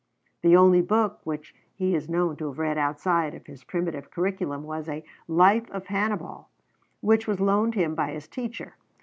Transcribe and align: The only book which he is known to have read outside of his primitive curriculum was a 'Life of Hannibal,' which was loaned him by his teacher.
The 0.41 0.57
only 0.57 0.81
book 0.81 1.19
which 1.25 1.53
he 1.75 1.93
is 1.93 2.09
known 2.09 2.35
to 2.37 2.47
have 2.47 2.57
read 2.57 2.75
outside 2.75 3.35
of 3.35 3.45
his 3.45 3.63
primitive 3.63 4.09
curriculum 4.09 4.63
was 4.63 4.89
a 4.89 5.03
'Life 5.27 5.69
of 5.69 5.85
Hannibal,' 5.85 6.49
which 7.01 7.27
was 7.27 7.39
loaned 7.39 7.75
him 7.75 7.93
by 7.93 8.09
his 8.13 8.27
teacher. 8.27 8.73